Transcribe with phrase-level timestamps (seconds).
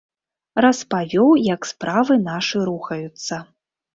[0.65, 3.35] Распавёў, як справы нашы рухаюцца.